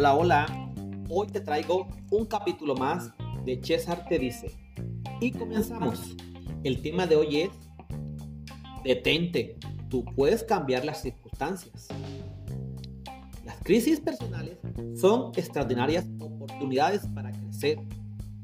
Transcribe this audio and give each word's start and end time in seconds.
Hola, 0.00 0.14
hola. 0.14 0.72
Hoy 1.10 1.26
te 1.26 1.42
traigo 1.42 1.86
un 2.10 2.24
capítulo 2.24 2.74
más 2.74 3.12
de 3.44 3.60
César 3.62 4.06
te 4.08 4.18
dice. 4.18 4.50
Y 5.20 5.30
comenzamos. 5.30 6.16
El 6.64 6.80
tema 6.80 7.06
de 7.06 7.16
hoy 7.16 7.40
es 7.40 7.50
Detente. 8.82 9.58
Tú 9.90 10.02
puedes 10.16 10.42
cambiar 10.42 10.86
las 10.86 11.02
circunstancias. 11.02 11.88
Las 13.44 13.58
crisis 13.62 14.00
personales 14.00 14.56
son 14.98 15.32
extraordinarias 15.36 16.06
oportunidades 16.18 17.06
para 17.14 17.30
crecer. 17.32 17.78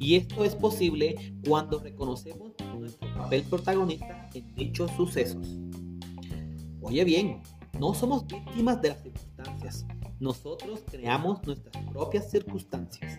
Y 0.00 0.16
esto 0.16 0.44
es 0.44 0.56
posible 0.56 1.36
cuando 1.46 1.78
reconocemos 1.78 2.50
nuestro 2.76 3.14
papel 3.14 3.44
protagonista 3.44 4.28
en 4.34 4.52
dichos 4.56 4.90
sucesos. 4.96 5.46
Oye 6.80 7.04
bien, 7.04 7.40
no 7.78 7.94
somos 7.94 8.26
víctimas 8.26 8.82
de 8.82 8.88
las 8.88 9.02
circunstancias. 9.04 9.86
Nosotros 10.20 10.84
creamos 10.88 11.44
nuestras 11.44 11.84
propias 11.86 12.30
circunstancias. 12.30 13.18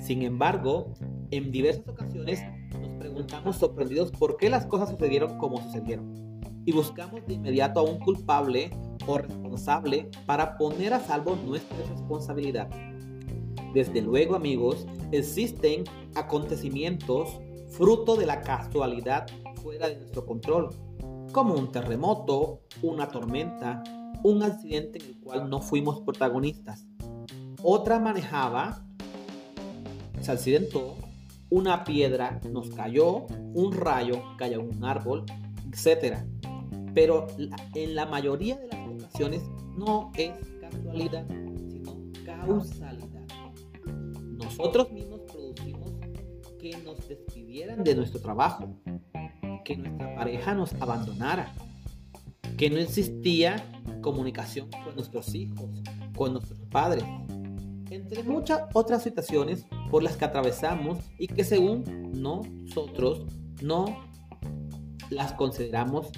Sin 0.00 0.22
embargo, 0.22 0.94
en 1.30 1.50
diversas 1.50 1.88
ocasiones 1.88 2.40
nos 2.80 2.90
preguntamos 2.98 3.56
sorprendidos 3.56 4.12
por 4.12 4.36
qué 4.36 4.48
las 4.48 4.64
cosas 4.66 4.90
sucedieron 4.90 5.38
como 5.38 5.60
sucedieron. 5.60 6.40
Y 6.64 6.72
buscamos 6.72 7.26
de 7.26 7.34
inmediato 7.34 7.80
a 7.80 7.82
un 7.82 7.98
culpable 7.98 8.70
o 9.06 9.18
responsable 9.18 10.08
para 10.26 10.56
poner 10.56 10.94
a 10.94 11.00
salvo 11.00 11.36
nuestra 11.36 11.76
responsabilidad. 11.90 12.68
Desde 13.74 14.00
luego, 14.00 14.36
amigos, 14.36 14.86
existen 15.10 15.84
acontecimientos 16.14 17.40
fruto 17.70 18.16
de 18.16 18.26
la 18.26 18.40
casualidad 18.40 19.26
fuera 19.62 19.88
de 19.88 19.96
nuestro 19.96 20.24
control, 20.24 20.70
como 21.32 21.54
un 21.54 21.70
terremoto, 21.70 22.62
una 22.82 23.08
tormenta, 23.08 23.82
un 24.22 24.42
accidente 24.42 24.98
en 24.98 25.06
el 25.06 25.20
cual 25.20 25.48
no 25.48 25.60
fuimos 25.60 26.00
protagonistas. 26.00 26.86
Otra 27.62 27.98
manejaba, 27.98 28.84
se 30.20 30.32
accidentó, 30.32 30.96
una 31.50 31.84
piedra 31.84 32.40
nos 32.50 32.70
cayó, 32.70 33.26
un 33.54 33.72
rayo 33.72 34.22
cayó 34.36 34.60
en 34.60 34.76
un 34.76 34.84
árbol, 34.84 35.24
etc. 35.72 36.18
Pero 36.94 37.26
en 37.74 37.94
la 37.94 38.06
mayoría 38.06 38.56
de 38.56 38.66
las 38.68 38.88
ocasiones 38.88 39.42
no 39.76 40.12
es 40.14 40.32
casualidad, 40.60 41.26
sino 41.68 41.96
causalidad. 42.24 43.26
Nosotros 44.24 44.92
mismos 44.92 45.20
producimos 45.22 45.92
que 46.58 46.76
nos 46.78 47.08
despidieran 47.08 47.84
de 47.84 47.94
nuestro 47.94 48.20
trabajo, 48.20 48.68
que 49.64 49.76
nuestra 49.76 50.14
pareja 50.16 50.54
nos 50.54 50.74
abandonara, 50.74 51.52
que 52.58 52.68
no 52.68 52.78
existía 52.78 53.64
comunicación 54.02 54.68
con 54.84 54.96
nuestros 54.96 55.32
hijos, 55.34 55.70
con 56.16 56.32
nuestros 56.32 56.58
padres, 56.70 57.04
entre 57.88 58.24
muchas 58.24 58.62
otras 58.74 59.04
situaciones 59.04 59.64
por 59.90 60.02
las 60.02 60.16
que 60.16 60.24
atravesamos 60.24 60.98
y 61.18 61.28
que 61.28 61.44
según 61.44 62.10
nosotros 62.20 63.24
no 63.62 64.02
las 65.08 65.32
consideramos 65.34 66.08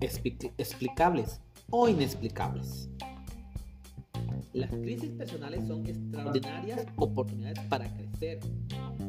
explicables 0.00 1.42
o 1.68 1.86
inexplicables. 1.86 2.88
Las 4.54 4.70
crisis 4.70 5.10
personales 5.10 5.68
son 5.68 5.86
extraordinarias 5.86 6.86
oportunidades 6.96 7.60
para 7.68 7.92
crecer. 7.94 8.40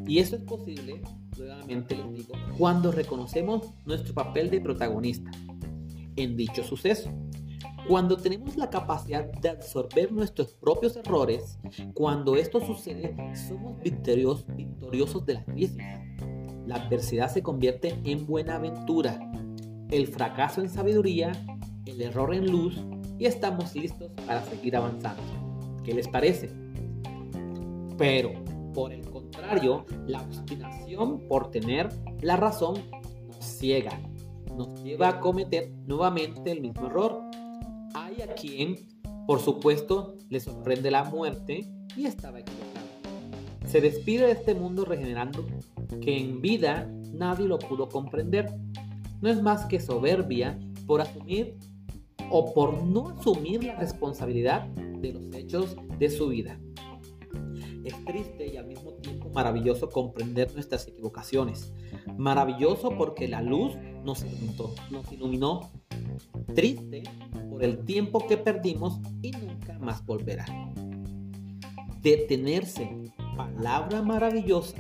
Y 0.06 0.20
eso 0.20 0.36
es 0.36 0.44
posible, 0.44 1.02
nuevamente 1.38 1.96
les 1.96 2.14
digo, 2.14 2.34
cuando 2.58 2.92
reconocemos 2.92 3.70
nuestro 3.86 4.14
papel 4.14 4.50
de 4.50 4.62
protagonista 4.62 5.32
en 6.16 6.38
dicho 6.38 6.64
suceso. 6.64 7.12
Cuando 7.88 8.16
tenemos 8.16 8.56
la 8.58 8.70
capacidad 8.70 9.26
de 9.26 9.50
absorber 9.50 10.12
nuestros 10.12 10.54
propios 10.54 10.96
errores, 10.96 11.58
cuando 11.94 12.36
esto 12.36 12.60
sucede, 12.62 13.16
somos 13.36 13.82
victoriosos, 13.82 15.26
de 15.26 15.34
la 15.34 15.44
crisis. 15.46 15.78
La 16.68 16.76
adversidad 16.76 17.30
se 17.30 17.42
convierte 17.42 18.00
en 18.06 18.26
buena 18.28 18.56
aventura, 18.56 19.20
el 19.90 20.08
fracaso 20.08 20.62
en 20.62 20.70
sabiduría, 20.70 21.32
el 21.86 22.02
error 22.02 22.34
en 22.34 22.52
luz 22.52 22.80
y 23.18 23.26
estamos 23.26 23.76
listos 23.76 24.12
para 24.26 24.44
seguir 24.44 24.76
avanzando. 24.76 25.24
¿Qué 25.84 25.94
les 25.94 26.08
parece? 26.08 26.52
Pero, 27.98 28.32
por 28.74 28.94
el 28.94 29.10
contrario, 29.10 29.86
la 30.08 30.22
obstinación 30.22 31.28
por 31.28 31.52
tener 31.52 31.90
la 32.22 32.38
razón 32.38 32.76
nos 33.28 33.44
ciega, 33.44 34.00
nos 34.58 34.84
lleva 34.84 35.10
a 35.10 35.20
cometer 35.20 35.72
nuevamente 35.86 36.52
el 36.52 36.62
mismo 36.62 36.88
error. 36.88 37.22
Hay 37.94 38.22
a 38.22 38.34
quien, 38.34 38.76
por 39.28 39.40
supuesto, 39.40 40.16
le 40.30 40.40
sorprende 40.40 40.92
la 40.92 41.04
muerte 41.04 41.68
y 41.96 42.06
estaba 42.06 42.40
equivocado. 42.40 42.72
Se 43.66 43.82
despide 43.82 44.26
de 44.26 44.34
este 44.34 44.56
mundo 44.56 44.86
regenerando 44.86 45.46
que 46.02 46.18
en 46.18 46.42
vida 46.42 46.92
nadie 47.14 47.48
lo 47.48 47.60
pudo 47.60 47.90
comprender. 47.90 48.54
No 49.22 49.30
es 49.30 49.42
más 49.42 49.66
que 49.66 49.80
soberbia 49.80 50.60
por 50.88 51.02
asumir 51.02 51.56
o 52.30 52.54
por 52.54 52.84
no 52.84 53.10
asumir 53.10 53.64
la 53.64 53.76
responsabilidad 53.76 54.68
de 54.68 55.14
los 55.14 55.34
hechos 55.36 55.76
de 56.00 56.10
su 56.10 56.30
vida. 56.30 56.60
Es 57.84 58.06
triste 58.06 58.48
y 58.48 58.58
al 58.58 58.68
mismo 58.68 58.94
tiempo 58.94 59.30
maravilloso 59.30 59.90
comprender 59.90 60.54
nuestras 60.54 60.88
equivocaciones. 60.88 61.74
Maravilloso 62.18 62.96
porque 62.98 63.28
la 63.28 63.42
luz 63.42 63.76
nos 64.04 64.24
iluminó, 64.24 64.70
nos 64.90 65.12
iluminó. 65.12 65.72
Triste 66.56 67.04
por 67.50 67.64
el 67.64 67.84
tiempo 67.86 68.26
que 68.28 68.38
perdimos 68.38 69.00
y 69.22 69.32
nunca 69.32 69.78
más 69.80 70.06
volverá. 70.06 70.46
Detenerse, 72.02 72.90
palabra 73.36 74.02
maravillosa 74.02 74.78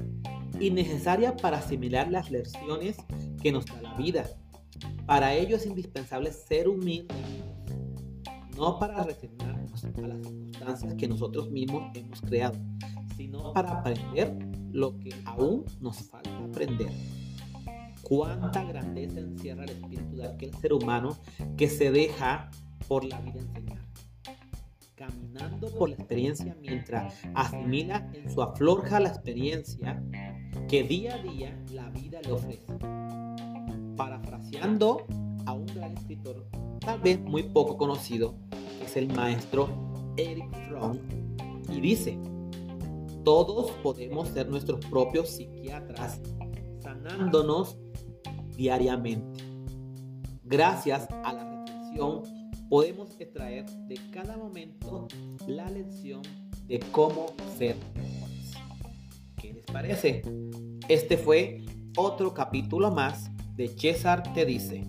y 0.59 0.71
necesaria 0.71 1.35
para 1.35 1.59
asimilar 1.59 2.09
las 2.11 2.31
lecciones 2.31 2.97
que 3.41 3.51
nos 3.51 3.65
da 3.65 3.81
la 3.81 3.95
vida. 3.95 4.29
Para 5.05 5.33
ello 5.33 5.55
es 5.55 5.65
indispensable 5.65 6.31
ser 6.31 6.67
humilde 6.67 7.13
no 8.61 8.77
para 8.77 9.03
resignarnos 9.03 9.83
a 9.83 10.07
las 10.07 10.21
circunstancias 10.21 10.93
que 10.93 11.07
nosotros 11.07 11.49
mismos 11.49 11.83
hemos 11.95 12.21
creado, 12.21 12.59
sino 13.17 13.53
para 13.53 13.79
aprender 13.79 14.37
lo 14.71 14.97
que 14.99 15.15
aún 15.25 15.65
nos 15.79 15.97
falta 15.97 16.37
aprender. 16.37 16.91
Cuánta 18.11 18.66
grandeza 18.66 19.22
encierra 19.22 19.63
el 19.63 19.69
espíritu 19.69 20.17
de 20.17 20.27
aquel 20.27 20.53
ser 20.55 20.73
humano 20.73 21.16
que 21.55 21.69
se 21.69 21.91
deja 21.91 22.51
por 22.89 23.05
la 23.05 23.22
vida 23.22 23.39
enseñar. 23.39 23.77
Caminando 24.95 25.69
por 25.69 25.88
la 25.88 25.95
experiencia 25.95 26.53
mientras 26.59 27.13
asimila 27.35 28.11
en 28.13 28.29
su 28.29 28.41
aflorja 28.41 28.99
la 28.99 29.07
experiencia 29.07 30.03
que 30.67 30.83
día 30.83 31.16
a 31.16 31.17
día 31.19 31.57
la 31.72 31.89
vida 31.91 32.19
le 32.23 32.33
ofrece. 32.33 32.73
Parafraseando 33.95 35.05
a 35.45 35.53
un 35.53 35.67
gran 35.67 35.93
escritor, 35.93 36.45
tal 36.81 36.99
vez 36.99 37.17
muy 37.22 37.43
poco 37.43 37.78
conocido, 37.78 38.35
es 38.83 38.97
el 38.97 39.07
maestro 39.07 39.69
Eric 40.17 40.51
Fromm, 40.67 40.99
y 41.73 41.79
dice, 41.79 42.19
todos 43.23 43.72
podemos 43.81 44.28
ser 44.28 44.49
nuestros 44.49 44.85
propios 44.88 45.29
psiquiatras, 45.29 46.19
sanándonos 46.81 47.78
diariamente. 48.56 49.44
Gracias 50.44 51.07
a 51.23 51.34
la 51.34 51.44
reflexión 51.44 52.23
podemos 52.69 53.19
extraer 53.19 53.66
de 53.88 54.00
cada 54.12 54.38
momento 54.38 55.07
la 55.45 55.69
lección 55.69 56.22
de 56.67 56.79
cómo 56.91 57.28
ser 57.57 57.75
mejores. 57.95 58.53
¿Qué 59.35 59.53
les 59.53 59.66
parece? 59.66 60.22
Este 60.88 61.17
fue 61.17 61.66
otro 61.97 62.34
capítulo 62.34 62.90
más 62.90 63.29
de 63.56 63.67
César 63.67 64.23
Te 64.34 64.45
Dice. 64.45 64.85